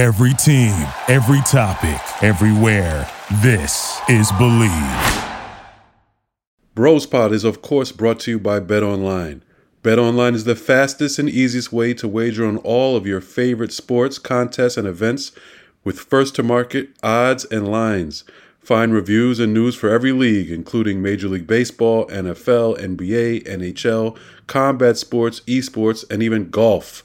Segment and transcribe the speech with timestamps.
[0.00, 3.06] Every team, every topic, everywhere.
[3.42, 5.28] This is Bleav.
[6.74, 9.42] Bros Pod is, of course, brought to you by Bet Online.
[9.82, 13.74] Bet Online is the fastest and easiest way to wager on all of your favorite
[13.74, 15.32] sports, contests, and events
[15.84, 18.24] with first to market odds and lines.
[18.58, 24.96] Find reviews and news for every league, including Major League Baseball, NFL, NBA, NHL, combat
[24.96, 27.04] sports, esports, and even golf.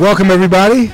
[0.00, 0.90] Welcome everybody.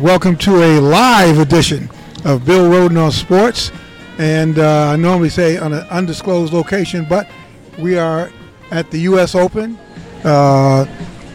[0.00, 1.90] Welcome to a live edition
[2.24, 3.72] of Bill Rhoden on Sports.
[4.18, 7.28] And uh, I normally say on an undisclosed location, but
[7.76, 8.30] we are
[8.70, 9.34] at the U.S.
[9.34, 9.76] Open.
[10.22, 10.86] Uh,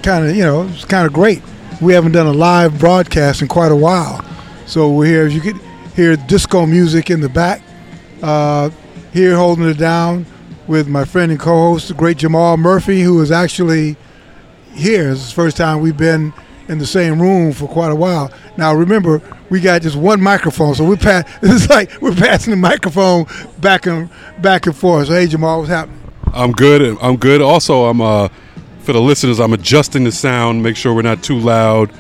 [0.02, 1.44] kind of, you know, it's kind of great.
[1.82, 4.24] We haven't done a live broadcast in quite a while.
[4.66, 5.26] So we're here.
[5.26, 5.60] As you can
[5.98, 7.62] hear disco music in the back.
[8.24, 8.70] Uh,
[9.12, 10.26] here holding it down
[10.66, 13.98] with my friend and co-host, the great Jamal Murphy, who is actually
[14.72, 15.12] here.
[15.12, 16.34] It's the first time we've been
[16.72, 18.32] in the same room for quite a while.
[18.58, 21.30] Now remember, we got just one microphone, so we're pass.
[21.44, 23.26] It's like we're passing the microphone
[23.60, 25.08] back and back and forth.
[25.08, 26.00] So hey, Jamal, what's happening?
[26.34, 26.98] I'm good.
[27.02, 27.42] I'm good.
[27.42, 28.30] Also, I'm uh
[28.80, 31.92] for the listeners, I'm adjusting the sound, make sure we're not too loud,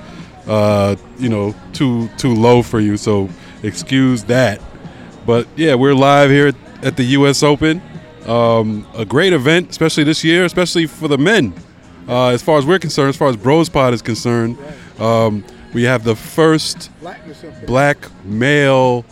[0.47, 2.95] uh, you know, too too low for you.
[2.95, 3.29] So
[3.63, 4.61] excuse that.
[5.25, 7.43] But yeah, we're live here at the U.S.
[7.43, 7.81] Open.
[8.25, 11.53] Um, a great event, especially this year, especially for the men.
[12.07, 14.57] Uh, as far as we're concerned, as far as Bros Pod is concerned,
[14.99, 15.43] um,
[15.73, 16.89] we have the first
[17.65, 19.05] black male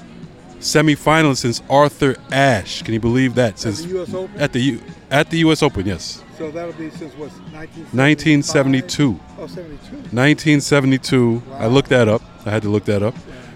[0.59, 2.81] semifinalist since Arthur Ashe.
[2.81, 3.59] Can you believe that?
[3.59, 4.41] Since the US Open?
[4.41, 5.63] at the U- at the U.S.
[5.63, 7.31] Open, yes, So that'll be since what?
[7.51, 9.19] 1972.
[9.39, 9.95] Oh, 72.
[10.11, 11.41] 1972.
[11.53, 12.21] I looked that up.
[12.45, 13.15] I had to look that up.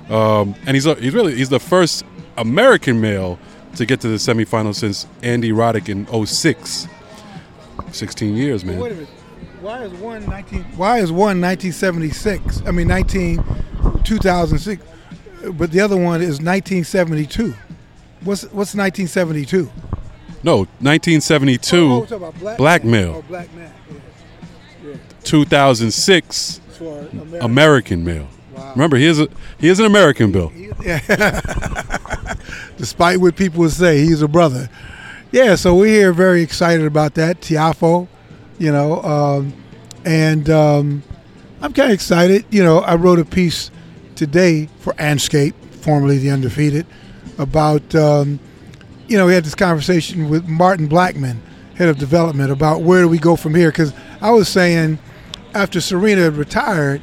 [0.09, 2.03] Um, and he's he's really he's the first
[2.37, 3.37] American male
[3.75, 6.87] to get to the semifinals since Andy Roddick in 06.
[7.91, 8.79] 16 years, man.
[8.79, 9.09] Wait a minute.
[9.63, 10.63] Why is one 19?
[10.75, 12.63] Why is one 1976?
[12.65, 13.41] I mean 19
[14.03, 14.83] 2006,
[15.53, 17.53] but the other one is 1972.
[18.25, 19.71] What's what's 1972?
[20.43, 21.77] No, 1972.
[21.77, 23.07] Oh, oh about black, black man.
[23.07, 23.71] Oh, black man.
[24.85, 24.95] Yeah.
[25.23, 27.45] 2006 For America.
[27.45, 28.27] American male.
[28.53, 28.71] Wow.
[28.71, 30.51] Remember, he is a he is an American, Bill.
[32.77, 34.69] Despite what people would say, he's a brother.
[35.31, 37.39] Yeah, so we're here very excited about that.
[37.39, 38.09] Tiafoe,
[38.59, 39.53] you know, um,
[40.05, 41.03] and um,
[41.61, 42.45] I'm kind of excited.
[42.49, 43.71] You know, I wrote a piece
[44.15, 46.85] today for Andscape, formerly The Undefeated,
[47.37, 48.39] about, um,
[49.07, 51.41] you know, we had this conversation with Martin Blackman,
[51.75, 53.69] head of development, about where do we go from here?
[53.69, 54.99] Because I was saying
[55.53, 57.01] after Serena had retired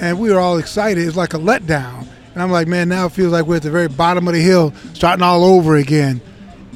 [0.00, 2.06] and we were all excited, it's like a letdown.
[2.32, 4.40] And I'm like, man, now it feels like we're at the very bottom of the
[4.40, 6.20] hill, starting all over again.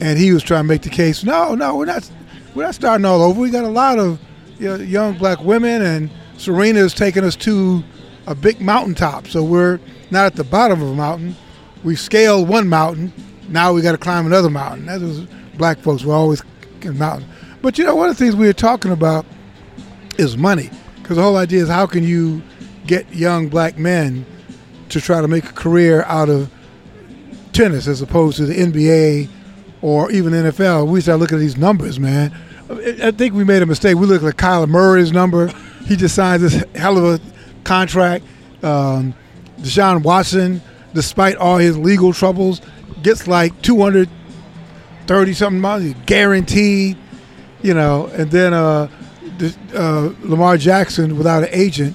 [0.01, 2.11] And he was trying to make the case, no, no, we're not,
[2.57, 3.39] we're not starting all over.
[3.39, 4.19] We got a lot of
[4.59, 7.85] you know, young black women, and Serena is taking us to
[8.27, 9.27] a big mountaintop.
[9.29, 9.79] So we're
[10.11, 11.37] not at the bottom of a mountain.
[11.85, 13.13] We scaled one mountain.
[13.49, 14.87] Now we got to climb another mountain.
[14.87, 15.27] That was
[15.59, 16.05] black folks.
[16.05, 16.43] We're always
[16.81, 17.31] in mountains.
[17.61, 19.27] But you know, one of the things we were talking about
[20.17, 20.71] is money,
[21.03, 22.43] because the whole idea is how can you
[22.87, 24.25] get young black men
[24.89, 26.51] to try to make a career out of
[27.53, 29.29] tennis as opposed to the NBA
[29.87, 30.89] or even NFL.
[30.89, 32.35] We start looking at these numbers, man.
[32.69, 33.95] I think we made a mistake.
[33.95, 35.47] We look at Kyler Murray's number.
[35.87, 37.21] He just signed this hell of a
[37.63, 38.25] contract.
[38.65, 39.15] Um,
[39.59, 40.61] Deshaun Watson,
[40.93, 42.61] despite all his legal troubles,
[43.05, 46.99] gets like 230 something money guaranteed,
[47.63, 48.07] you know.
[48.07, 48.89] And then uh,
[49.73, 51.95] uh, Lamar Jackson, without an agent,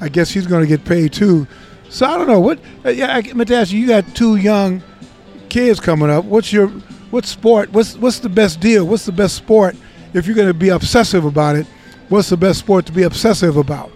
[0.00, 1.46] I guess he's going to get paid too.
[1.88, 2.58] So I don't know what.
[2.84, 3.78] Yeah, I meant to ask you.
[3.78, 4.82] You got two young
[5.48, 6.24] kids coming up.
[6.24, 6.72] What's your
[7.10, 7.72] what sport?
[7.72, 8.86] What's what's the best deal?
[8.86, 9.76] What's the best sport?
[10.14, 11.66] If you're going to be obsessive about it,
[12.08, 13.90] what's the best sport to be obsessive about?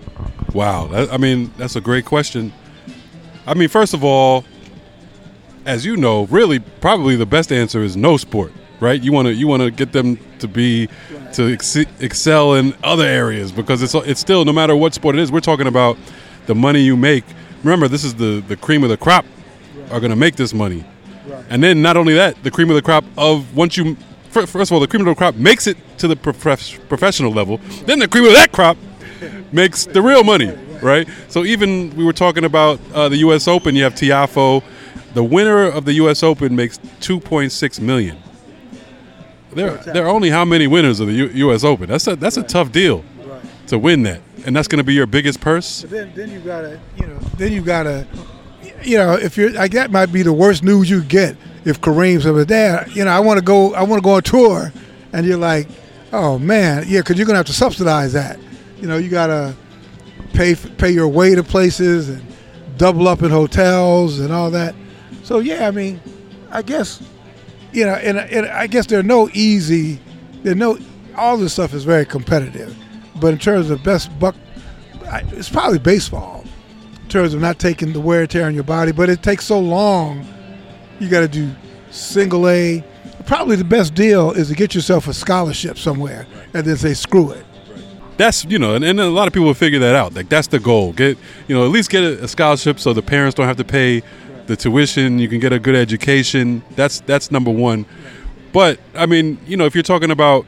[0.55, 2.53] Wow, I mean that's a great question.
[3.47, 4.45] I mean, first of all,
[5.67, 9.03] as you know, really probably the best answer is no sport, right?
[9.03, 10.89] You want to you want to get them to be
[11.35, 15.21] to ex- excel in other areas because it's it's still no matter what sport it
[15.21, 15.97] is, we're talking about
[16.47, 17.25] the money you make.
[17.63, 19.25] Remember, this is the the cream of the crop
[19.91, 20.85] are going to make this money.
[21.27, 21.45] Right.
[21.49, 23.97] And then not only that, the cream of the crop of once you
[24.31, 27.59] first of all the cream of the crop makes it to the prof- professional level,
[27.87, 28.77] then the cream of that crop
[29.53, 30.53] makes the real money,
[30.83, 31.07] right?
[31.29, 33.47] So even we were talking about uh, the U.S.
[33.47, 33.77] Open.
[33.77, 34.63] You have Tiafoe.
[35.15, 36.23] The winner of the U.S.
[36.23, 38.17] Open makes 2.6 million.
[39.53, 41.63] There, there are only how many winners of the U- U.S.
[41.63, 41.89] Open?
[41.89, 43.05] That's a that's a tough deal
[43.67, 45.83] to win that, and that's going to be your biggest purse.
[45.83, 48.07] But then, then you gotta, you know, then you gotta,
[48.85, 52.25] you know, if you're like that might be the worst news you get if Kareem's
[52.25, 52.87] said, there.
[52.91, 54.73] you know, I want to go, I want to go on tour,"
[55.13, 55.69] and you're like,
[56.13, 58.39] "Oh man, yeah," because you're gonna have to subsidize that.
[58.81, 59.55] You know, you gotta
[60.33, 62.23] pay pay your way to places and
[62.79, 64.75] double up in hotels and all that.
[65.23, 66.01] So yeah, I mean,
[66.51, 67.03] I guess
[67.73, 70.01] you know, and, and I guess there are no easy,
[70.43, 70.79] there no
[71.17, 72.77] all this stuff is very competitive,
[73.21, 74.35] but in terms of best buck,
[75.33, 76.42] it's probably baseball.
[77.03, 79.45] In terms of not taking the wear and tear on your body, but it takes
[79.45, 80.27] so long.
[80.99, 81.51] You got to do
[81.91, 82.83] single A.
[83.27, 87.31] Probably the best deal is to get yourself a scholarship somewhere and then say screw
[87.31, 87.45] it
[88.17, 90.15] that's you know, and, and, a lot of people will figure that out.
[90.15, 90.93] Like that's the goal.
[90.93, 91.19] Get
[91.49, 94.03] you know, at least get a, a scholarship so the parents don't have to pay
[94.47, 95.19] the tuition.
[95.19, 96.63] You can get a good education.
[96.77, 97.87] That's that's number one.
[98.53, 100.47] But I mean, you know, if you're talking about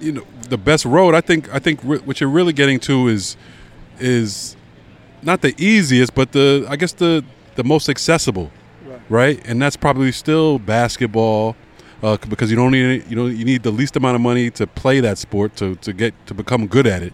[0.00, 3.08] you know the best road, I think I think re- what you're really getting to
[3.08, 3.36] is
[3.98, 4.56] is
[5.22, 7.24] not the easiest, but the I guess the
[7.56, 8.50] the most accessible,
[8.84, 9.00] right?
[9.08, 9.48] right?
[9.48, 11.56] And that's probably still basketball
[12.02, 14.66] uh, because you don't need you know you need the least amount of money to
[14.66, 17.12] play that sport to, to get to become good at it,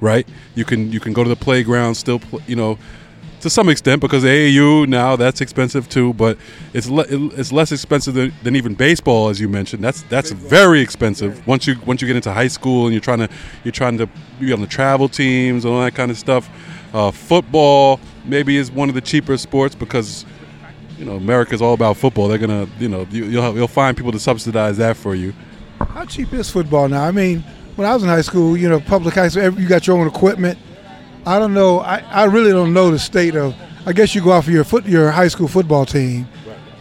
[0.00, 0.26] right?
[0.54, 2.78] You can you can go to the playground still you know
[3.44, 6.38] to some extent because AAU now that's expensive too, but
[6.72, 9.84] it's le- it's less expensive than, than, even baseball as you mentioned.
[9.84, 13.18] That's that's very expensive once you once you get into high school and you're trying
[13.18, 13.28] to
[13.62, 14.08] you're trying to
[14.40, 16.48] be on the travel teams and all that kind of stuff.
[16.94, 20.24] Uh, football maybe is one of the cheaper sports because
[20.98, 22.28] you know, America's all about football.
[22.28, 25.34] They're gonna, you know, you, will you'll find people to subsidize that for you.
[25.80, 27.04] How cheap is football now?
[27.04, 27.40] I mean,
[27.76, 30.06] when I was in high school, you know, public high school, you got your own
[30.06, 30.58] equipment.
[31.26, 31.80] I don't know.
[31.80, 33.54] I, I really don't know the state of.
[33.86, 36.26] I guess you go off of your foot your high school football team,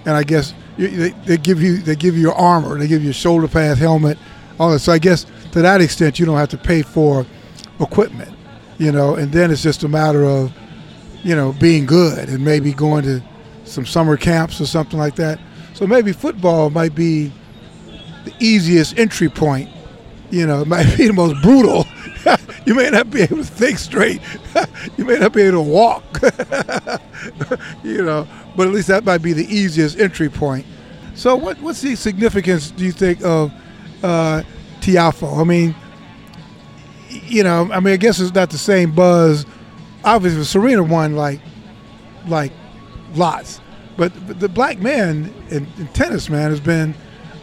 [0.05, 3.03] and I guess you, they, they give you they give you your armor, they give
[3.03, 4.17] you a shoulder pads, helmet,
[4.59, 4.79] all that.
[4.79, 7.25] So I guess to that extent, you don't have to pay for
[7.79, 8.33] equipment,
[8.77, 9.15] you know.
[9.15, 10.51] And then it's just a matter of,
[11.23, 13.23] you know, being good and maybe going to
[13.65, 15.39] some summer camps or something like that.
[15.73, 17.31] So maybe football might be
[18.25, 19.69] the easiest entry point.
[20.31, 21.85] You know, it might be the most brutal.
[22.65, 24.21] you may not be able to think straight.
[24.97, 26.03] you may not be able to walk.
[27.83, 30.65] you know, but at least that might be the easiest entry point.
[31.15, 33.51] So, what, what's the significance, do you think, of
[34.01, 34.43] uh,
[34.81, 35.39] Tiafoe?
[35.39, 35.75] I mean,
[37.09, 39.45] you know, I mean, I guess it's not the same buzz.
[40.03, 41.39] Obviously, Serena won like,
[42.27, 42.51] like
[43.13, 43.61] lots.
[43.95, 46.95] But, but the black man in, in, tennis, man, has been,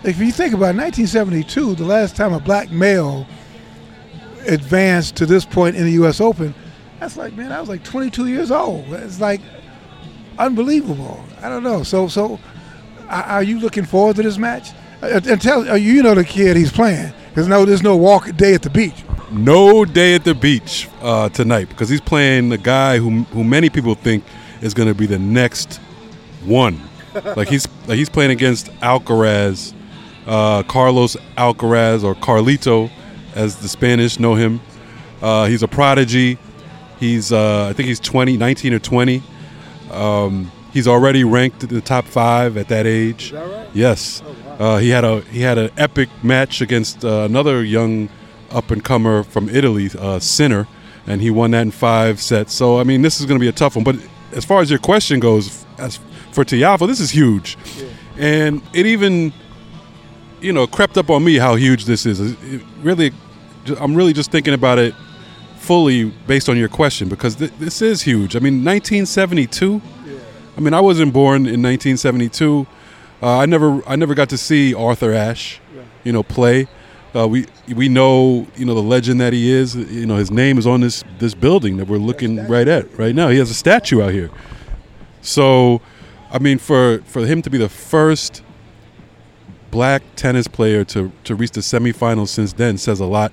[0.02, 3.26] if you think about it, 1972, the last time a black male
[4.46, 6.20] advanced to this point in the U.S.
[6.20, 6.54] Open,
[6.98, 8.92] that's like, man, I was like 22 years old.
[8.92, 9.40] It's like
[10.38, 11.22] unbelievable.
[11.42, 11.82] I don't know.
[11.82, 12.38] So, so
[13.08, 14.70] are you looking forward to this match?
[15.02, 18.34] Uh, and tell uh, you know the kid he's playing because no, there's no walk
[18.36, 19.02] day at the beach.
[19.30, 23.70] No day at the beach uh, tonight because he's playing the guy who who many
[23.70, 24.24] people think
[24.60, 25.76] is going to be the next
[26.44, 26.80] one.
[27.36, 29.72] like he's like he's playing against Alcaraz,
[30.26, 32.90] uh, Carlos Alcaraz or Carlito,
[33.40, 34.60] as the Spanish know him.
[35.22, 36.38] Uh, he's a prodigy.
[36.98, 39.22] He's uh, I think he's 20, 19 or 20.
[39.90, 43.30] Um, he's already ranked in the top five at that age.
[43.30, 43.68] That right?
[43.74, 44.22] Yes.
[44.24, 44.56] Oh, wow.
[44.60, 48.08] Uh, he had a he had an epic match against uh, another young
[48.50, 50.66] up and comer from Italy, uh, Sinner,
[51.06, 52.52] and he won that in five sets.
[52.52, 53.84] So I mean, this is going to be a tough one.
[53.84, 53.96] But
[54.32, 55.98] as far as your question goes, as
[56.32, 57.86] for Tiafoe, this is huge, yeah.
[58.18, 59.32] and it even
[60.40, 62.20] you know crept up on me how huge this is.
[62.20, 63.12] It really,
[63.78, 64.94] I'm really just thinking about it
[65.56, 68.34] fully based on your question because th- this is huge.
[68.34, 69.82] I mean, 1972.
[70.06, 70.18] Yeah.
[70.56, 72.66] I mean, I wasn't born in 1972.
[73.22, 75.82] Uh, I never, I never got to see Arthur Ashe, yeah.
[76.04, 76.66] you know, play.
[77.14, 79.74] Uh, we we know you know the legend that he is.
[79.74, 83.14] You know his name is on this this building that we're looking right at right
[83.14, 83.28] now.
[83.28, 84.30] He has a statue out here.
[85.20, 85.80] So,
[86.30, 88.42] I mean, for for him to be the first
[89.70, 93.32] black tennis player to to reach the semifinals since then says a lot.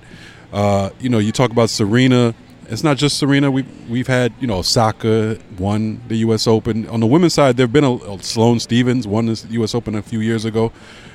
[0.52, 2.34] Uh, you know, you talk about Serena.
[2.68, 3.50] It's not just Serena.
[3.50, 6.46] We've we've had you know Osaka won the U.S.
[6.46, 6.86] Open.
[6.88, 9.74] On the women's side, there've been a, a Sloane Stevens won the U.S.
[9.74, 10.72] Open a few years ago.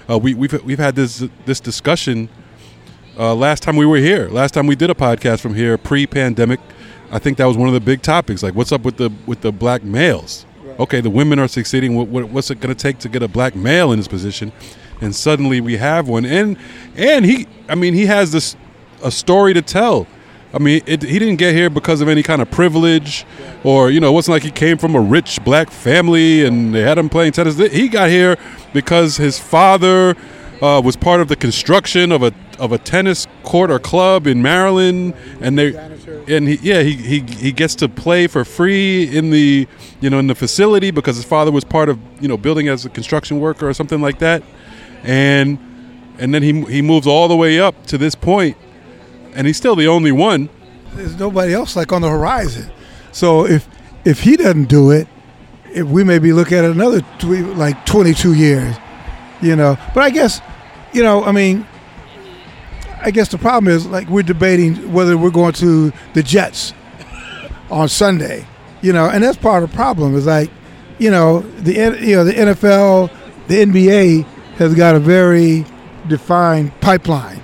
[0.09, 2.29] Uh, we, we've we've had this this discussion
[3.17, 4.27] uh, last time we were here.
[4.29, 6.59] Last time we did a podcast from here, pre-pandemic.
[7.11, 8.41] I think that was one of the big topics.
[8.41, 10.45] Like, what's up with the with the black males?
[10.79, 11.95] okay, the women are succeeding.
[11.95, 14.51] What, what, what's it going to take to get a black male in this position?
[15.03, 16.57] And suddenly we have one, and
[16.95, 18.55] and he, I mean, he has this
[19.03, 20.07] a story to tell.
[20.53, 23.25] I mean, it, he didn't get here because of any kind of privilege,
[23.63, 26.81] or you know, it wasn't like he came from a rich black family and they
[26.81, 27.57] had him playing tennis.
[27.57, 28.37] He got here
[28.71, 30.15] because his father
[30.61, 34.41] uh, was part of the construction of a of a tennis court or club in
[34.41, 35.75] Maryland, and they
[36.27, 39.67] and he, yeah, he, he he gets to play for free in the
[40.01, 42.85] you know in the facility because his father was part of you know building as
[42.85, 44.43] a construction worker or something like that,
[45.03, 45.57] and
[46.17, 48.57] and then he he moves all the way up to this point,
[49.33, 50.49] and he's still the only one.
[50.93, 52.71] There's nobody else like on the horizon.
[53.11, 53.67] So if
[54.05, 55.07] if he doesn't do it,
[55.73, 58.75] if we may be looking at another tw- like 22 years,
[59.41, 59.77] you know.
[59.93, 60.41] But I guess,
[60.93, 61.65] you know, I mean,
[63.01, 66.73] I guess the problem is like we're debating whether we're going to the Jets
[67.69, 68.45] on Sunday,
[68.81, 70.15] you know, and that's part of the problem.
[70.15, 70.51] Is like,
[70.99, 73.11] you know, the you know the NFL,
[73.47, 75.65] the NBA has got a very
[76.07, 77.41] defined pipeline.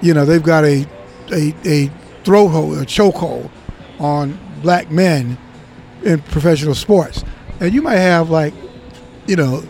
[0.00, 0.86] You know, they've got a
[1.32, 1.90] a, a
[2.24, 3.50] throat hold, a chokehold
[3.98, 5.38] on black men
[6.04, 7.24] in professional sports.
[7.60, 8.54] And you might have like,
[9.26, 9.62] you know,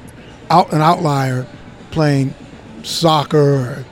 [0.50, 1.46] out an outlier
[1.90, 2.34] playing
[2.82, 3.84] soccer or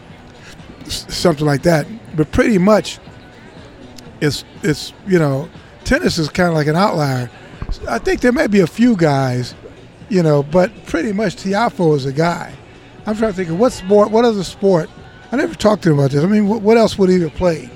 [0.89, 1.87] something like that.
[2.17, 2.99] But pretty much,
[4.21, 5.49] it's it's you know,
[5.85, 7.31] tennis is kind of like an outlier.
[7.89, 9.55] I think there may be a few guys,
[10.09, 12.53] you know, but pretty much Tiafoe is a guy.
[13.11, 14.89] I'm trying to think of what sport, what other sport.
[15.33, 16.23] I never talked to him about this.
[16.23, 17.69] I mean, what, what else would he have played?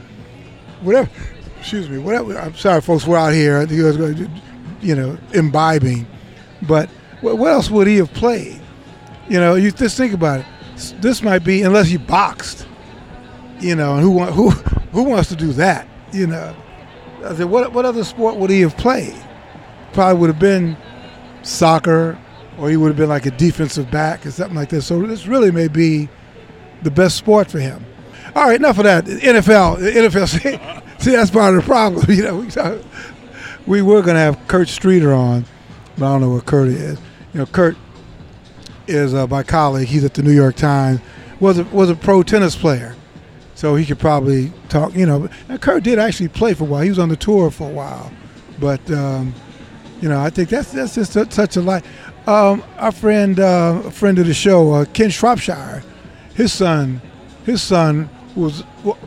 [0.83, 1.11] Whatever.
[1.59, 1.99] Excuse me.
[1.99, 2.39] Whatever.
[2.39, 3.05] I'm sorry, folks.
[3.05, 3.65] We're out here.
[3.65, 6.07] You know, imbibing.
[6.63, 6.89] But
[7.21, 8.61] what else would he have played?
[9.29, 10.47] You know, you just think about it.
[11.01, 12.69] This might be unless he boxed.
[13.59, 15.89] You know, and who who who wants to do that?
[16.13, 16.55] You know,
[17.25, 19.17] I said, what what other sport would he have played?
[19.95, 20.77] Probably would have been
[21.43, 22.19] soccer,
[22.59, 24.87] or he would have been like a defensive back or something like this.
[24.87, 26.09] So this really may be
[26.83, 27.85] the best sport for him.
[28.35, 29.05] All right, enough of that.
[29.05, 30.29] NFL, NFL.
[30.99, 32.05] See, see that's part of the problem.
[32.09, 32.37] You know,
[33.67, 35.45] we, we were going to have Kurt Streeter on,
[35.97, 36.99] but I don't know where Kurt is.
[37.33, 37.77] You know, Kurt
[38.87, 39.89] is uh, my colleague.
[39.89, 41.01] He's at the New York Times.
[41.41, 42.97] was a, was a pro tennis player,
[43.55, 44.95] so he could probably talk.
[44.95, 46.83] You know, and Kurt did actually play for a while.
[46.83, 48.13] He was on the tour for a while,
[48.59, 49.35] but um,
[50.01, 51.85] you know, I think that's that's just a, such a lot.
[52.27, 55.83] Um, our friend, uh, a friend of the show, uh, Ken Shropshire,
[56.35, 57.01] his son,
[57.45, 58.65] his son was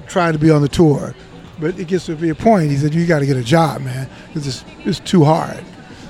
[0.07, 1.15] trying to be on the tour,
[1.59, 2.69] but it gets to be a point.
[2.69, 5.63] He said, "You got to get a job, man, because it's it's too hard."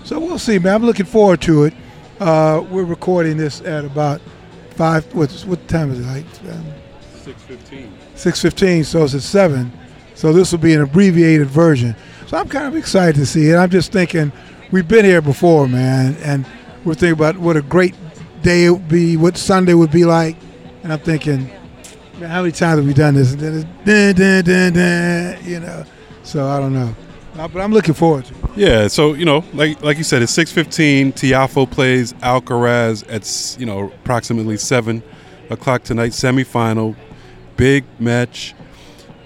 [0.03, 0.75] So we'll see, man.
[0.75, 1.73] I'm looking forward to it.
[2.19, 4.21] Uh, we're recording this at about
[4.71, 5.05] five.
[5.13, 6.05] What, what time is it?
[6.05, 6.65] Like um,
[7.23, 7.93] six fifteen.
[8.15, 8.83] Six fifteen.
[8.83, 9.71] So it's at seven.
[10.15, 11.95] So this will be an abbreviated version.
[12.27, 13.55] So I'm kind of excited to see it.
[13.55, 14.31] I'm just thinking
[14.71, 16.45] we've been here before, man, and
[16.83, 17.95] we're thinking about what a great
[18.41, 20.35] day it would be, what Sunday would be like,
[20.83, 21.47] and I'm thinking,
[22.19, 23.33] man, how many times have we done this?
[23.33, 25.83] And then it's dun, dun, dun, you know.
[26.23, 26.95] So I don't know.
[27.37, 28.39] Uh, but I'm looking forward to it.
[28.55, 31.13] Yeah, so you know, like like you said, it's six fifteen.
[31.13, 35.03] Tiafoe plays Alcaraz at you know approximately seven
[35.51, 36.95] o'clock tonight, semifinal,
[37.55, 38.55] big match,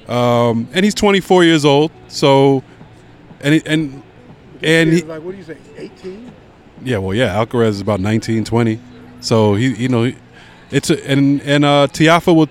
[0.10, 1.91] um, and he's twenty four years old.
[2.10, 2.63] So,
[3.39, 4.03] and and
[4.63, 6.32] and he like what do you say, eighteen?
[6.84, 8.80] Yeah, well, yeah, Alcaraz is about 19, 20.
[9.20, 10.12] So he, you know,
[10.72, 12.50] it's a, and and uh, Tiafoe will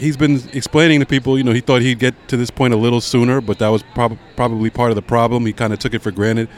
[0.00, 2.76] he's been explaining to people, you know, he thought he'd get to this point a
[2.76, 5.44] little sooner, but that was prob- probably part of the problem.
[5.46, 6.48] He kind of took it for granted.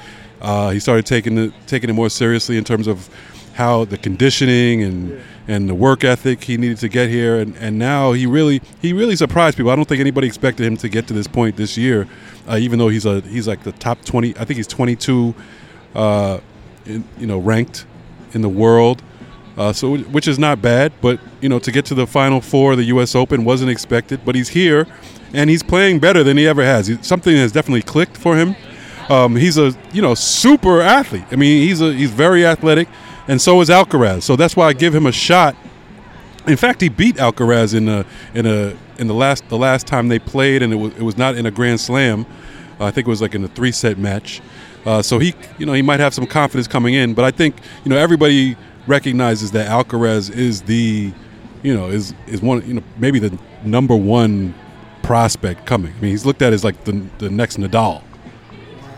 [0.40, 3.10] Uh, he started taking it, taking it more seriously in terms of
[3.54, 5.20] how the conditioning and yeah.
[5.48, 8.92] And the work ethic he needed to get here, and, and now he really he
[8.92, 9.70] really surprised people.
[9.70, 12.06] I don't think anybody expected him to get to this point this year,
[12.48, 14.36] uh, even though he's a he's like the top twenty.
[14.36, 15.34] I think he's twenty two,
[15.94, 16.40] uh,
[16.84, 17.86] you know, ranked
[18.34, 19.02] in the world.
[19.56, 22.72] Uh, so which is not bad, but you know to get to the final four
[22.72, 23.14] of the U.S.
[23.14, 24.24] Open wasn't expected.
[24.24, 24.86] But he's here,
[25.34, 26.86] and he's playing better than he ever has.
[26.86, 28.56] He, something has definitely clicked for him.
[29.10, 31.24] Um, he's a you know super athlete.
[31.30, 32.88] I mean he's a he's very athletic,
[33.28, 34.22] and so is Alcaraz.
[34.22, 35.56] So that's why I give him a shot.
[36.46, 40.08] In fact, he beat Alcaraz in a in a in the last the last time
[40.08, 42.26] they played, and it was it was not in a Grand Slam.
[42.80, 44.40] Uh, I think it was like in a three set match.
[44.84, 47.56] Uh, so he you know he might have some confidence coming in, but I think
[47.84, 51.12] you know everybody recognizes that Alcaraz is the,
[51.62, 54.54] you know, is is one, you know, maybe the number one
[55.02, 55.92] prospect coming.
[55.96, 58.02] I mean, he's looked at as like the the next Nadal,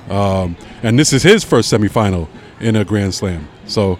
[0.09, 2.29] um, and this is his first semifinal
[2.61, 3.49] in a Grand Slam.
[3.67, 3.99] So.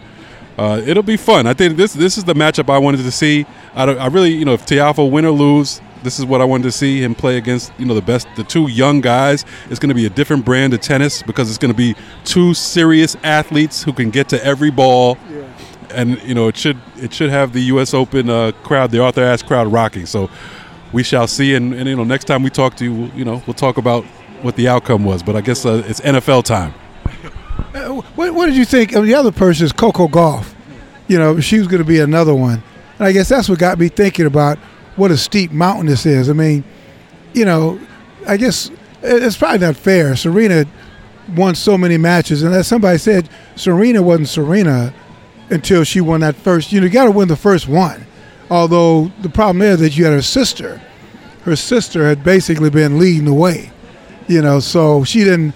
[0.57, 1.47] Uh, it'll be fun.
[1.47, 3.47] I think this this is the matchup I wanted to see.
[3.75, 6.65] I, I really, you know, if Tiafoe win or lose, this is what I wanted
[6.65, 7.73] to see him play against.
[7.79, 9.45] You know, the best, the two young guys.
[9.69, 12.55] It's going to be a different brand of tennis because it's going to be two
[12.55, 15.19] serious athletes who can get to every ball.
[15.29, 15.45] Yeah.
[15.91, 17.93] And you know, it should it should have the U.S.
[17.93, 20.07] Open uh, crowd, the Arthur Ashe crowd, rocking.
[20.07, 20.31] So
[20.93, 21.55] we shall see.
[21.55, 24.05] And, and, you know, next time we talk to you, you know, we'll talk about
[24.43, 25.23] what the outcome was.
[25.23, 26.73] But I guess uh, it's NFL time.
[27.75, 29.65] Uh, what, what, did you think of the other person?
[29.65, 30.55] Is Coco Gauff?
[31.09, 32.63] You know, she was going to be another one.
[32.99, 34.59] And I guess that's what got me thinking about
[34.95, 36.31] what a steep mountain this is.
[36.31, 36.63] I mean,
[37.33, 37.81] you know,
[38.29, 38.71] I guess
[39.03, 40.15] it's probably not fair.
[40.15, 40.67] Serena
[41.35, 44.95] won so many matches, and as somebody said, Serena wasn't Serena
[45.51, 46.71] until she won that first.
[46.71, 48.07] You know, you got to win the first one.
[48.51, 50.81] Although the problem is that you had her sister.
[51.43, 53.73] Her sister had basically been leading the way.
[54.29, 55.55] You know, so she didn't.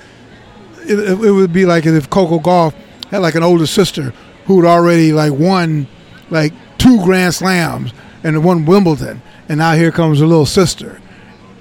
[0.89, 2.75] It, it would be like if Coco Gauff
[3.11, 4.13] had like an older sister
[4.47, 5.87] who'd already like won
[6.31, 7.93] like two Grand Slams
[8.25, 11.01] and won Wimbledon, and now here comes her little sister,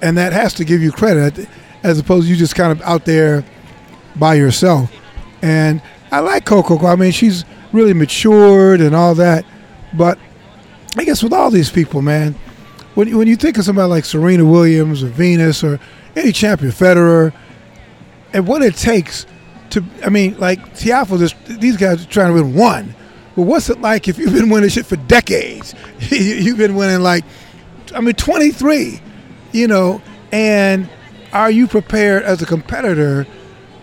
[0.02, 1.48] and that has to give you credit,
[1.82, 3.44] as opposed to you just kind of out there
[4.16, 4.90] by yourself.
[5.42, 5.80] And
[6.10, 6.84] I like Coco.
[6.86, 9.44] I mean, she's really matured and all that,
[9.94, 10.18] but
[10.96, 12.34] I guess with all these people, man,
[12.94, 15.78] when when you think of somebody like Serena Williams or Venus or
[16.16, 17.32] any champion, Federer,
[18.32, 19.26] and what it takes
[19.70, 22.94] to, I mean, like Tiafoe, this, these guys are trying to win one.
[23.36, 25.74] But what's it like if you've been winning shit for decades?
[26.10, 27.24] you've been winning like,
[27.94, 29.00] I mean, 23,
[29.52, 30.88] you know, and
[31.32, 33.26] are you prepared as a competitor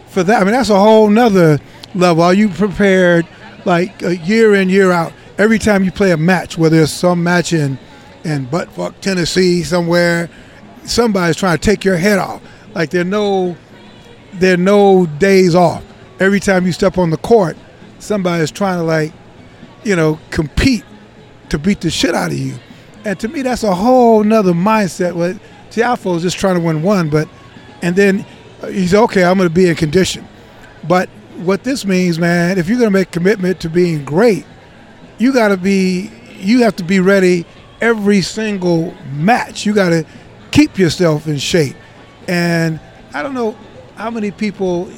[0.07, 0.41] for that?
[0.41, 1.59] I mean, that's a whole nother
[1.93, 2.23] level.
[2.23, 3.27] Are you prepared
[3.65, 5.13] like a year in, year out?
[5.37, 7.77] every time you play a match, whether it's some match in
[8.23, 10.29] in butt fuck Tennessee somewhere,
[10.83, 12.41] somebody's trying to take your head off.
[12.73, 13.55] Like there are no
[14.39, 15.83] there are no days off.
[16.19, 17.57] Every time you step on the court,
[17.99, 19.11] somebody's trying to like,
[19.83, 20.83] you know, compete
[21.49, 22.55] to beat the shit out of you.
[23.03, 25.13] And to me, that's a whole nother mindset.
[25.13, 25.37] What
[25.69, 27.27] Tiafoe is just trying to win one, but
[27.81, 28.25] and then
[28.61, 29.23] uh, he's okay.
[29.23, 30.27] I'm going to be in condition.
[30.87, 34.45] But what this means, man, if you're going to make commitment to being great,
[35.17, 37.45] you got to be you have to be ready
[37.81, 39.65] every single match.
[39.65, 40.05] You got to
[40.51, 41.75] keep yourself in shape.
[42.27, 42.79] And
[43.13, 43.57] I don't know
[43.95, 44.89] how many people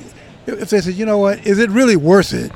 [0.47, 2.51] if they said, you know what, is it really worth it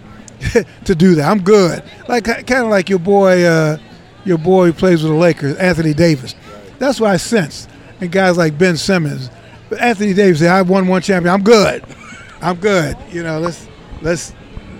[0.85, 1.29] to do that?
[1.29, 1.83] I'm good.
[2.07, 3.77] Like kind of like your boy, uh,
[4.25, 6.35] your boy who plays with the Lakers, Anthony Davis.
[6.79, 7.67] That's what I sense.
[7.99, 9.29] And guys like Ben Simmons,
[9.69, 11.33] but Anthony Davis said, "I won one champion.
[11.33, 11.83] I'm good.
[12.41, 12.97] I'm good.
[13.11, 13.67] You know, let's
[14.01, 14.33] let's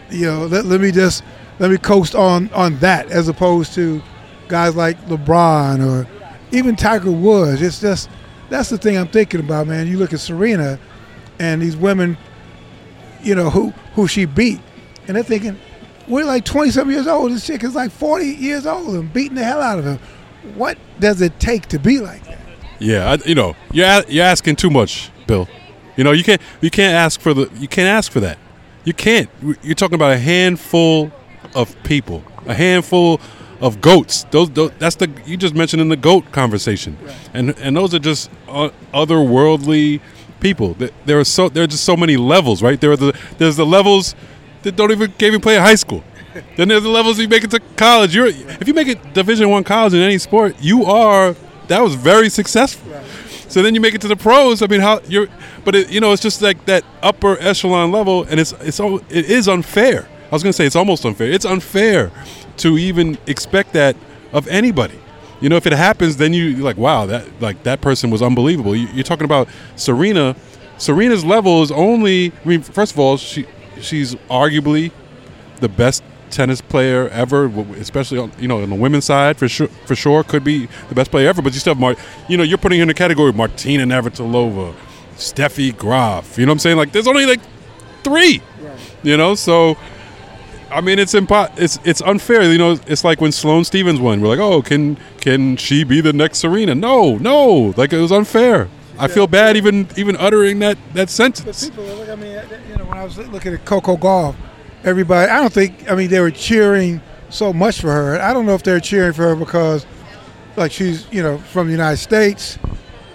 [0.10, 1.24] you know let, let me just
[1.60, 4.02] let me coast on on that as opposed to
[4.48, 6.08] guys like LeBron or
[6.52, 7.62] even Tiger Woods.
[7.62, 8.10] It's just
[8.50, 9.86] that's the thing I'm thinking about, man.
[9.88, 10.80] You look at Serena
[11.42, 12.18] and these women,
[13.24, 14.60] you know, who who she beat,
[15.08, 15.58] and they're thinking,
[16.08, 17.32] we're like 20 some years old.
[17.32, 20.00] This chick is like 40 years old and beating the hell out of him.
[20.56, 22.40] What does it take to be like that?
[22.80, 25.50] Yeah, I, you know, you're you're asking too much, Bill.
[25.98, 28.38] You know, you can't you can't ask for the you can't ask for that.
[28.86, 29.30] You can't.
[29.64, 31.12] You're talking about a handful
[31.56, 33.20] of people, a handful
[33.60, 34.26] of goats.
[34.32, 37.16] Those, those, that's the you just mentioned in the goat conversation, right.
[37.34, 40.02] and and those are just uh, otherworldly
[40.42, 40.76] people.
[41.06, 42.80] There are so there are just so many levels, right?
[42.80, 44.16] There are the there's the levels
[44.64, 46.04] that don't even can't even play in high school.
[46.58, 48.16] then there's the levels you make it to college.
[48.16, 51.36] You're if you make it Division One college in any sport, you are
[51.68, 52.92] that was very successful.
[52.92, 53.06] Right.
[53.48, 54.62] So then you make it to the pros.
[54.62, 55.28] I mean, how you're,
[55.66, 59.30] but it, you know, it's just like that upper echelon level, and it's it's it
[59.30, 61.30] is unfair I was to say it's almost unfair.
[61.30, 62.10] It's unfair
[62.58, 63.98] to even expect that
[64.32, 64.98] of anybody.
[65.42, 68.76] You know, if it happens, then you like, wow, that like that person was unbelievable.
[68.76, 70.36] You, are talking about Serena.
[70.78, 72.32] Serena's level is only.
[72.44, 73.46] I mean, first of all, she
[73.82, 74.92] she's arguably
[75.60, 79.68] the best tennis player ever, especially on you know on the women's side for sure.
[79.86, 81.42] For sure, could be the best player ever.
[81.42, 81.96] But you still have Mar-
[82.30, 84.76] you know, you're putting her in the category Martina Navratilova,
[85.16, 86.38] Steffi Graf.
[86.38, 86.78] You know what I'm saying?
[86.78, 87.42] Like, there's only like
[88.04, 88.42] three.
[88.62, 88.80] Right.
[89.04, 89.76] You know, so
[90.72, 92.44] I mean, it's impo- It's it's unfair.
[92.44, 94.22] You know, it's like when Sloane Stevens won.
[94.22, 96.76] We're like, oh, can can she be the next Serena?
[96.76, 97.74] No, no.
[97.78, 98.70] Like it was unfair.
[98.98, 101.70] I feel bad even even uttering that that sentence.
[101.70, 104.36] But people, I mean, uh, you know, when I was looking at Coco Gauff,
[104.84, 108.20] everybody, I don't think, I mean, they were cheering so much for her.
[108.20, 109.86] I don't know if they're cheering for her because,
[110.56, 112.60] like, she's you know from the United States.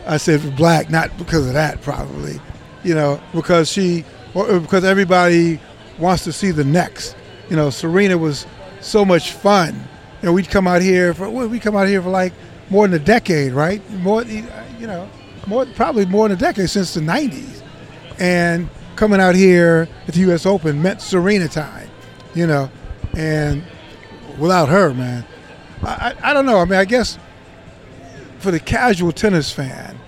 [0.06, 2.40] I said black, not because of that, probably,
[2.84, 5.58] you know, because she, or because everybody
[5.98, 7.15] wants to see the next
[7.48, 8.46] you know, Serena was
[8.80, 9.74] so much fun.
[10.22, 12.32] You know, we'd come out here for we come out here for like
[12.70, 13.88] more than a decade, right?
[13.90, 15.08] More, you know,
[15.46, 17.62] more probably more than a decade since the '90s,
[18.18, 20.46] and coming out here at the U.S.
[20.46, 21.88] Open meant Serena time,
[22.34, 22.70] you know,
[23.14, 23.62] and
[24.38, 25.24] without her, man,
[25.82, 26.58] I, I, don't know.
[26.58, 27.18] I mean, I guess
[28.38, 29.98] for the casual tennis fan,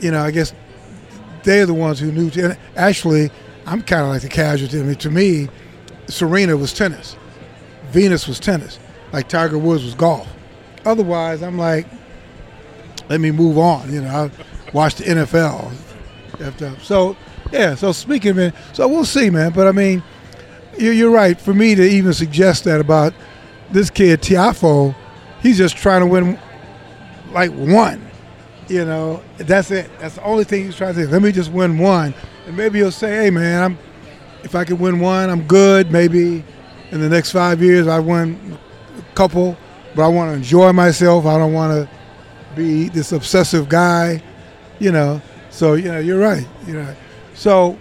[0.00, 0.52] you know, I guess
[1.42, 2.30] they're the ones who knew.
[2.76, 3.30] Actually,
[3.64, 4.68] I'm kind of like the casual.
[4.80, 5.48] I mean, to me,
[6.08, 7.16] Serena was tennis,
[7.90, 8.78] Venus was tennis,
[9.12, 10.28] like Tiger Woods was golf.
[10.84, 11.86] Otherwise, I'm like,
[13.08, 13.92] let me move on.
[13.92, 15.72] You know, I watch the NFL.
[16.82, 17.16] So
[17.52, 17.74] yeah.
[17.74, 19.52] So speaking of it, so we'll see, man.
[19.52, 20.02] But I mean,
[20.78, 21.40] you're right.
[21.40, 23.14] For me to even suggest that about
[23.70, 24.94] this kid Tiafoe,
[25.42, 26.38] he's just trying to win
[27.32, 28.02] like one.
[28.68, 29.90] You know, that's it.
[30.00, 31.10] That's the only thing he's trying to say.
[31.10, 32.14] Let me just win one,
[32.46, 33.78] and maybe he'll say, "Hey, man, I'm
[34.46, 35.90] if I can win one, I'm good.
[35.90, 36.44] Maybe
[36.92, 38.56] in the next five years, I win
[38.96, 39.56] a couple,
[39.96, 41.26] but I want to enjoy myself.
[41.26, 41.90] I don't want to
[42.54, 44.22] be this obsessive guy,
[44.78, 46.46] you know." So you know, you're right.
[46.64, 46.96] You know,
[47.34, 47.76] so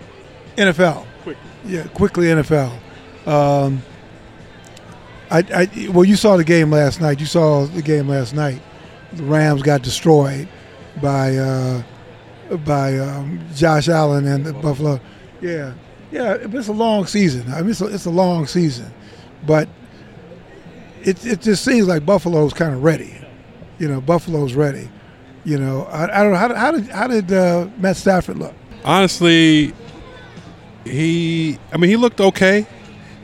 [0.58, 1.43] NFL, quickly.
[1.65, 2.71] yeah, quickly NFL.
[3.28, 3.84] Um,
[5.30, 7.19] I, I, well, you saw the game last night.
[7.19, 8.60] You saw the game last night.
[9.13, 10.47] The Rams got destroyed
[10.99, 11.84] by uh,
[12.65, 14.99] by um, Josh Allen and the Buffalo.
[15.41, 15.73] Yeah,
[16.11, 16.37] yeah.
[16.39, 17.51] It's a long season.
[17.51, 18.93] I mean, it's a, it's a long season,
[19.45, 19.67] but
[21.03, 23.15] it it just seems like Buffalo's kind of ready.
[23.79, 24.89] You know, Buffalo's ready.
[25.43, 28.53] You know, I, I don't know how, how did how did uh, Matt Stafford look?
[28.83, 29.73] Honestly,
[30.83, 31.59] he.
[31.71, 32.65] I mean, he looked okay.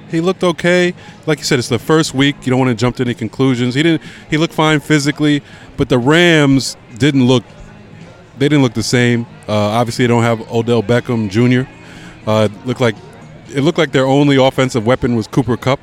[0.10, 0.94] He looked okay.
[1.26, 2.36] Like you said, it's the first week.
[2.46, 3.74] You don't want to jump to any conclusions.
[3.74, 4.04] He didn't.
[4.30, 5.42] He looked fine physically,
[5.78, 7.44] but the Rams didn't look.
[8.38, 9.26] They didn't look the same.
[9.48, 11.70] Uh, obviously, they don't have Odell Beckham Jr.
[12.28, 12.96] Uh, looked like
[13.50, 15.80] it looked like their only offensive weapon was Cooper Kupp,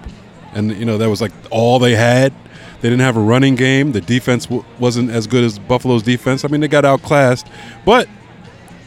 [0.55, 2.33] and you know that was like all they had.
[2.81, 3.91] They didn't have a running game.
[3.91, 6.45] The defense w- wasn't as good as Buffalo's defense.
[6.45, 7.49] I mean, they got outclassed,
[7.85, 8.09] but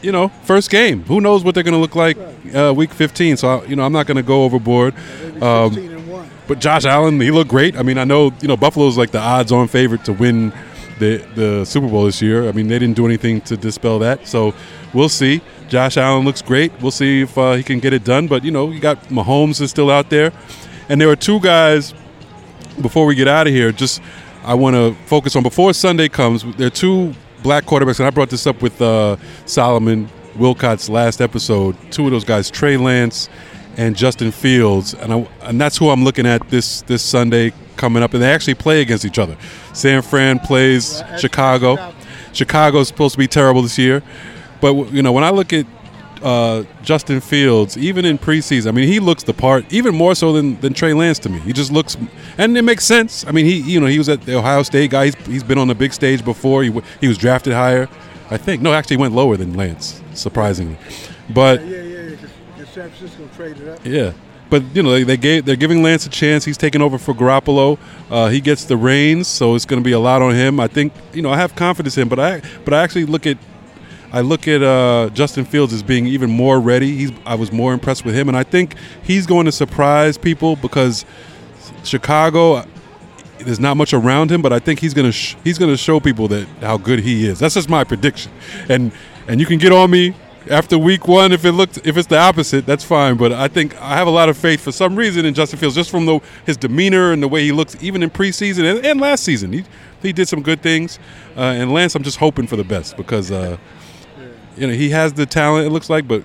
[0.02, 1.04] you know, first game.
[1.04, 2.18] Who knows what they're going to look like
[2.54, 3.36] uh, week 15?
[3.36, 4.94] So, I, you know, I'm not going to go overboard.
[5.40, 7.76] Um, but Josh Allen, he looked great.
[7.76, 10.52] I mean, I know, you know, Buffalo's like the odds on favorite to win
[10.98, 12.48] the, the Super Bowl this year.
[12.48, 14.26] I mean, they didn't do anything to dispel that.
[14.26, 14.54] So
[14.92, 15.40] we'll see.
[15.72, 16.70] Josh Allen looks great.
[16.82, 18.28] We'll see if uh, he can get it done.
[18.28, 20.30] But, you know, you got Mahomes is still out there.
[20.90, 21.94] And there are two guys,
[22.82, 24.02] before we get out of here, just
[24.44, 28.10] I want to focus on before Sunday comes, there are two black quarterbacks, and I
[28.10, 31.74] brought this up with uh, Solomon Wilcots last episode.
[31.90, 33.30] Two of those guys, Trey Lance
[33.78, 38.02] and Justin Fields, and I, and that's who I'm looking at this this Sunday coming
[38.02, 38.12] up.
[38.12, 39.38] And they actually play against each other.
[39.72, 41.94] San Fran plays Chicago.
[42.34, 44.02] Chicago's supposed to be terrible this year,
[44.62, 45.66] but you know when I look at
[46.22, 50.32] uh, Justin Fields, even in preseason, I mean, he looks the part, even more so
[50.32, 51.40] than, than Trey Lance to me.
[51.40, 51.96] He just looks,
[52.38, 53.26] and it makes sense.
[53.26, 55.06] I mean, he you know he was at the Ohio State guy.
[55.06, 56.62] He's, he's been on the big stage before.
[56.62, 57.88] He he was drafted higher,
[58.30, 58.62] I think.
[58.62, 60.78] No, actually went lower than Lance, surprisingly.
[61.34, 62.16] But yeah, yeah, yeah.
[62.56, 62.64] yeah.
[62.64, 63.84] San Francisco traded up.
[63.84, 64.12] Yeah.
[64.48, 66.44] But you know they, they gave they're giving Lance a chance.
[66.44, 67.78] He's taking over for Garoppolo.
[68.10, 70.60] Uh, he gets the reins, so it's going to be a lot on him.
[70.60, 73.26] I think you know I have confidence in, him, but I but I actually look
[73.26, 73.38] at
[74.12, 76.94] I look at uh, Justin Fields as being even more ready.
[76.94, 80.56] He's I was more impressed with him, and I think he's going to surprise people
[80.56, 81.04] because
[81.82, 82.64] Chicago.
[83.38, 86.28] There's not much around him, but I think he's gonna sh- he's gonna show people
[86.28, 87.40] that how good he is.
[87.40, 88.30] That's just my prediction,
[88.68, 88.92] and
[89.26, 90.14] and you can get on me
[90.48, 92.66] after week one if it looked if it's the opposite.
[92.66, 95.34] That's fine, but I think I have a lot of faith for some reason in
[95.34, 98.76] Justin Fields just from the, his demeanor and the way he looks, even in preseason
[98.76, 99.52] and, and last season.
[99.52, 99.64] He
[100.02, 101.00] he did some good things,
[101.36, 103.30] uh, and Lance, I'm just hoping for the best because.
[103.30, 103.56] Uh,
[104.56, 105.66] you know, he has the talent.
[105.66, 106.24] It looks like, but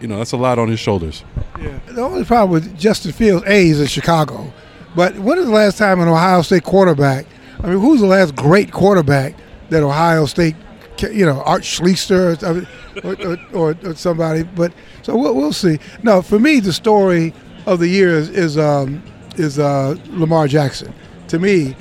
[0.00, 1.24] you know, that's a lot on his shoulders.
[1.60, 1.78] Yeah.
[1.88, 4.52] The only problem with Justin Fields, a he's in Chicago,
[4.94, 7.26] but when is the last time an Ohio State quarterback?
[7.60, 9.34] I mean, who's the last great quarterback
[9.70, 10.54] that Ohio State,
[11.00, 14.44] you know, Art Schlichter or, or, or, or somebody?
[14.44, 15.78] But so we'll, we'll, see.
[16.02, 17.34] No, for me, the story
[17.66, 19.02] of the year is is, um,
[19.36, 20.94] is uh, Lamar Jackson.
[21.28, 21.74] To me,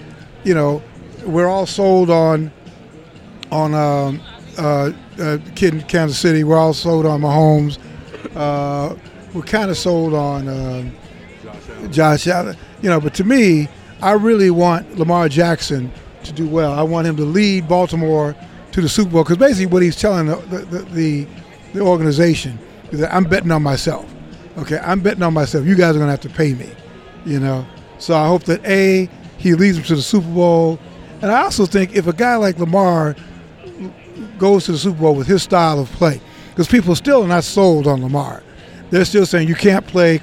[0.43, 0.81] you know,
[1.25, 2.51] we're all sold on
[3.51, 4.21] on um,
[4.57, 6.43] uh, uh, kid in Kansas City.
[6.43, 7.77] We're all sold on Mahomes.
[8.35, 8.95] Uh,
[9.33, 10.89] we're kind of sold on uh,
[11.91, 12.57] Josh Allen.
[12.81, 13.67] You know, but to me,
[14.01, 15.91] I really want Lamar Jackson
[16.23, 16.73] to do well.
[16.73, 18.35] I want him to lead Baltimore
[18.71, 21.27] to the Super Bowl because basically what he's telling the the, the,
[21.73, 22.59] the organization
[22.91, 24.13] is that I'm betting on myself.
[24.57, 25.65] Okay, I'm betting on myself.
[25.65, 26.69] You guys are going to have to pay me.
[27.25, 27.65] You know,
[27.99, 30.79] so I hope that a he leads them to the Super Bowl,
[31.21, 33.15] and I also think if a guy like Lamar
[34.37, 36.21] goes to the Super Bowl with his style of play.
[36.49, 38.43] Because people still are not sold on Lamar.
[38.89, 40.19] They're still saying you can't play,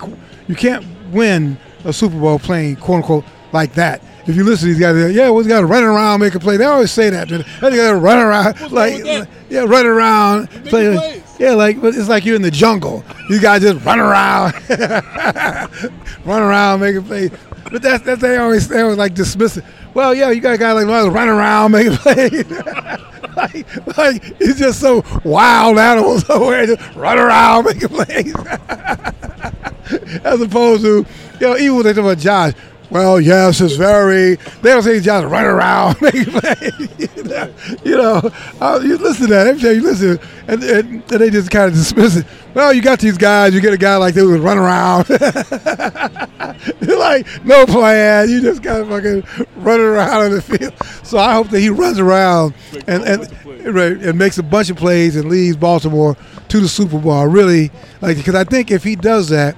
[0.48, 4.02] you can't win a Super Bowl playing quote unquote like that.
[4.26, 6.40] If you listen to these guys, like, yeah, we got to run around, make a
[6.40, 6.56] play.
[6.56, 7.28] They always say that.
[7.28, 9.04] They got to run around, What's like,
[9.50, 11.22] yeah, run around, play.
[11.38, 13.04] Yeah, like, but it's like you're in the jungle.
[13.28, 14.54] You guys just run around,
[16.24, 17.30] run around, make a play.
[17.70, 19.64] But that's that's they always they always like dismiss it.
[19.94, 22.30] Well, yeah, you got a guy like run around, make a play.
[23.36, 28.34] like, like just so wild animal somewhere, just run around making plays.
[30.24, 31.04] As opposed to,
[31.40, 32.54] you know, even when they talk about Josh,
[32.94, 34.36] well, yes, it's very.
[34.62, 35.96] They don't say just running around
[37.84, 38.30] you know,
[38.60, 39.48] uh, you listen to that.
[39.48, 42.26] Every time you listen, and, and, and, they just kind of dismiss it.
[42.54, 43.52] Well, you got these guys.
[43.52, 45.08] You get a guy like they would run around.
[46.80, 48.30] You're like no plan.
[48.30, 50.74] You just kind of fucking running around on the field.
[51.04, 52.54] So I hope that he runs around
[52.86, 53.28] and and,
[53.76, 57.26] and makes a bunch of plays and leads Baltimore to the Super Bowl.
[57.26, 59.56] Really, like because I think if he does that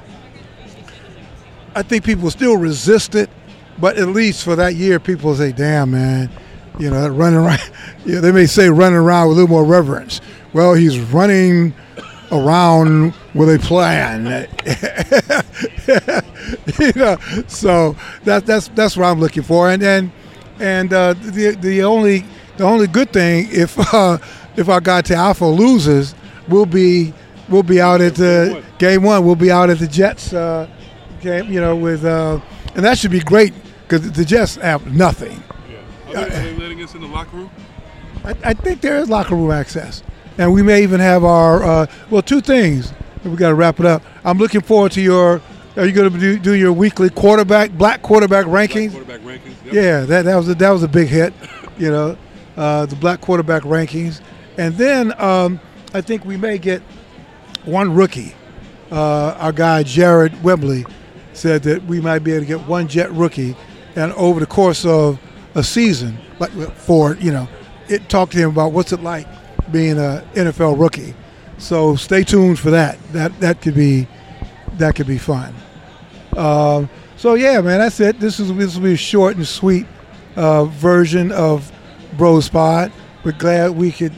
[1.77, 3.29] I think people still resist it,
[3.79, 6.31] but at least for that year, people say, "Damn, man,
[6.79, 7.61] you know, running around."
[8.07, 10.21] You know, they may say running around with a little more reverence.
[10.53, 11.75] Well, he's running
[12.31, 14.27] around with a plan.
[16.79, 17.17] you know,
[17.49, 19.69] so that, that's that's what I'm looking for.
[19.69, 20.13] And and
[20.61, 22.25] and uh, the the only
[22.59, 24.19] the only good thing if uh,
[24.57, 26.15] if our guy Tiafoe loses,
[26.47, 27.13] we'll be
[27.49, 29.25] we'll be out at the game one.
[29.25, 30.33] We'll be out at the Jets.
[30.33, 30.69] Uh,
[31.27, 32.41] game, you know, with uh,
[32.75, 35.43] and that should be great because the Jets have nothing.
[35.69, 35.79] Yeah.
[36.09, 37.51] Are they, are they letting us in the locker room?
[38.25, 40.03] I, I, think there is locker room access,
[40.39, 42.93] and we may even have our uh, well, two things.
[43.25, 44.03] We got to wrap it up.
[44.25, 45.43] I'm looking forward to your.
[45.77, 48.93] Are you going to do, do your weekly quarterback, black quarterback rankings?
[48.93, 49.65] Black quarterback rankings.
[49.67, 49.75] Yep.
[49.75, 51.35] Yeah, that, that was a, that was a big hit.
[51.79, 52.17] you know,
[52.57, 54.23] uh, the black quarterback rankings,
[54.57, 55.61] and then um,
[55.93, 56.81] I think we may get
[57.67, 58.35] one rookie.
[58.91, 60.87] Uh, our guy Jared Wembley
[61.37, 63.57] said that we might be able to get one jet rookie,
[63.95, 65.19] and over the course of
[65.55, 67.49] a season, like for you know,
[67.89, 69.27] it talked to him about what's it like
[69.71, 71.15] being an NFL rookie.
[71.59, 72.99] So stay tuned for that.
[73.13, 74.07] That that could be
[74.75, 75.55] that could be fun.
[76.37, 78.21] Um, so yeah, man, that's it.
[78.21, 79.87] This is this will be a short and sweet
[80.37, 81.73] uh, version of
[82.17, 82.93] Bros Pod.
[83.25, 84.13] We're glad we could.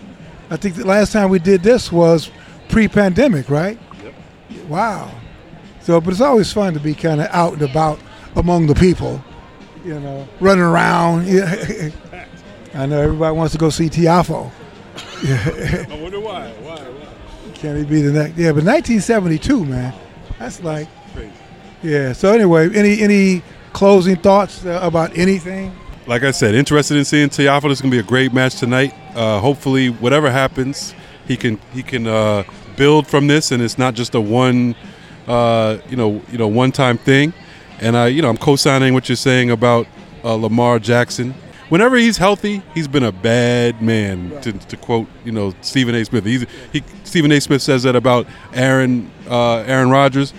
[0.50, 2.30] I think the last time we did this was
[2.68, 3.78] pre-pandemic, right?
[4.02, 4.14] Yep.
[4.66, 5.10] Wow.
[5.88, 7.98] So, but it's always fun to be kind of out and about
[8.36, 9.24] among the people,
[9.86, 11.26] you know, running around.
[12.74, 14.52] I know everybody wants to go see Tiafoe.
[15.90, 16.50] I wonder why.
[16.60, 16.76] Why?
[16.76, 17.52] Why?
[17.54, 18.36] Can he be the next?
[18.36, 19.94] Yeah, but 1972, man,
[20.38, 20.88] that's like.
[21.82, 22.12] Yeah.
[22.12, 25.74] So anyway, any any closing thoughts uh, about anything?
[26.06, 27.70] Like I said, interested in seeing Tiafoe.
[27.70, 28.92] This is gonna be a great match tonight.
[29.14, 30.94] Uh, hopefully, whatever happens,
[31.26, 32.44] he can he can uh,
[32.76, 34.76] build from this, and it's not just a one
[35.28, 37.32] uh, you know, you know, one-time thing.
[37.80, 39.86] And I, you know, I'm co-signing what you're saying about
[40.24, 41.34] uh, Lamar Jackson.
[41.68, 44.30] Whenever he's healthy, he's been a bad man.
[44.30, 44.42] Right.
[44.42, 46.04] To, to, quote, you know, Stephen A.
[46.04, 46.24] Smith.
[46.24, 47.40] He's, he, Stephen A.
[47.40, 50.32] Smith says that about Aaron, uh, Aaron Rodgers.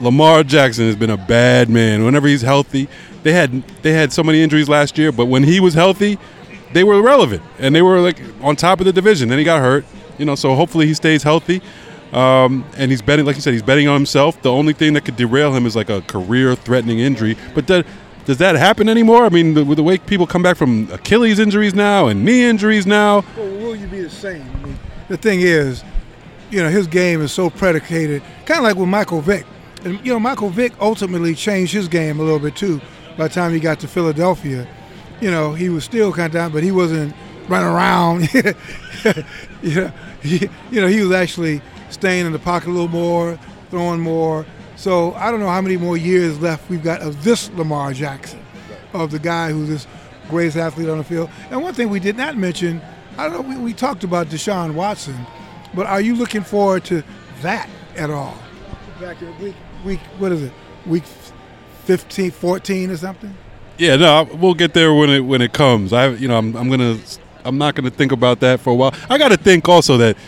[0.00, 2.04] Lamar Jackson has been a bad man.
[2.04, 2.88] Whenever he's healthy,
[3.22, 6.18] they had they had so many injuries last year, but when he was healthy,
[6.72, 9.28] they were relevant and they were like on top of the division.
[9.28, 9.84] Then he got hurt,
[10.16, 10.34] you know.
[10.34, 11.60] So hopefully he stays healthy.
[12.12, 14.40] Um, and he's betting, like you said, he's betting on himself.
[14.42, 17.36] The only thing that could derail him is like a career-threatening injury.
[17.54, 17.86] But that,
[18.24, 19.24] does that happen anymore?
[19.24, 22.44] I mean, the, with the way people come back from Achilles injuries now and knee
[22.44, 23.24] injuries now.
[23.36, 24.42] Well, will you be the same?
[24.42, 25.84] I mean, the thing is,
[26.50, 29.46] you know, his game is so predicated, kind of like with Michael Vick.
[29.84, 32.80] And you know, Michael Vick ultimately changed his game a little bit too.
[33.16, 34.66] By the time he got to Philadelphia,
[35.20, 37.14] you know, he was still kind of down, but he wasn't
[37.48, 38.32] running around.
[39.62, 39.92] you know,
[40.22, 43.38] he, you know, he was actually staying in the pocket a little more,
[43.70, 44.46] throwing more.
[44.76, 48.40] So I don't know how many more years left we've got of this Lamar Jackson,
[48.92, 49.86] of the guy who's this
[50.28, 51.28] greatest athlete on the field.
[51.50, 52.80] And one thing we did not mention,
[53.18, 55.26] I don't know, we, we talked about Deshaun Watson,
[55.74, 57.02] but are you looking forward to
[57.42, 58.38] that at all?
[59.00, 60.52] Back in week, week, what is it,
[60.86, 61.04] week
[61.84, 63.36] 15, 14 or something?
[63.78, 65.94] Yeah, no, we'll get there when it when it comes.
[65.94, 66.98] I, you know, I'm, I'm gonna,
[67.44, 68.94] I'm not gonna think about that for a while.
[69.08, 70.18] I got to think also that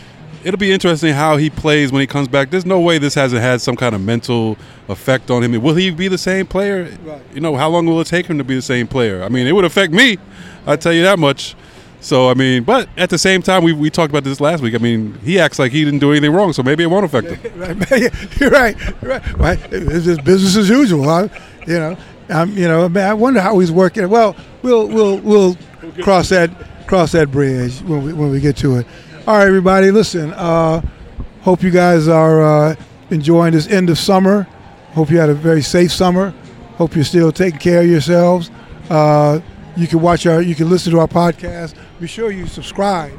[0.44, 2.50] it'll be interesting how he plays when he comes back.
[2.50, 4.57] There's no way this hasn't had some kind of mental
[4.88, 5.61] effect on him.
[5.62, 6.85] Will he be the same player?
[7.05, 7.22] Right.
[7.35, 9.22] You know, how long will it take him to be the same player?
[9.22, 10.18] I mean, it would affect me.
[10.66, 11.55] I tell you that much.
[12.00, 14.74] So I mean, but at the same time, we, we talked about this last week.
[14.74, 17.28] I mean, he acts like he didn't do anything wrong, so maybe it won't affect
[17.28, 17.55] him.
[18.40, 18.76] You're right.
[19.00, 19.38] You're right.
[19.38, 21.05] Well, it's just business as usual.
[21.05, 21.28] Huh?
[21.64, 21.96] You know,
[22.31, 22.90] um, you know.
[22.96, 24.09] I wonder how he's working.
[24.09, 25.57] Well, we'll we'll we'll
[26.02, 26.50] cross that
[26.88, 28.87] cross that bridge when we when we get to it.
[29.24, 30.32] All right, everybody, listen.
[30.32, 30.80] Uh,
[31.42, 32.76] hope you guys are uh,
[33.11, 34.48] enjoying this end of summer.
[34.94, 36.35] Hope you had a very safe summer.
[36.74, 38.50] Hope you're still taking care of yourselves.
[38.90, 39.38] Uh,
[39.76, 41.76] you can watch our, you can listen to our podcast.
[42.00, 43.12] Be sure you subscribe.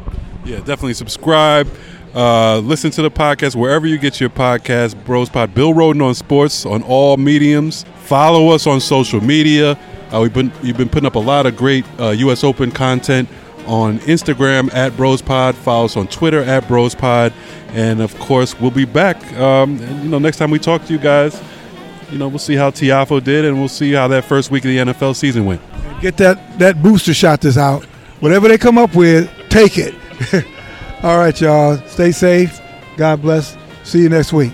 [0.44, 1.70] Yeah, definitely subscribe.
[2.14, 5.02] Uh, listen to the podcast wherever you get your podcast.
[5.06, 5.56] Bros Pod.
[5.56, 7.86] Bill Rhoden on sports on all mediums.
[8.02, 9.80] Follow us on social media.
[10.14, 12.44] Uh, we've been you've been putting up a lot of great uh, U.S.
[12.44, 13.30] Open content
[13.66, 15.54] on Instagram at BrosPod.
[15.56, 17.34] Follow us on Twitter at BrosPod.
[17.70, 19.18] And of course, we'll be back.
[19.34, 21.42] Um, and, you know, next time we talk to you guys,
[22.12, 24.70] you know, we'll see how Tiafoe did, and we'll see how that first week of
[24.70, 25.62] the NFL season went.
[26.00, 27.86] Get that that booster shot that's out.
[28.20, 29.96] Whatever they come up with, take it.
[31.04, 31.78] All right, y'all.
[31.88, 32.62] Stay safe.
[32.98, 33.58] God bless.
[33.84, 34.54] See you next week.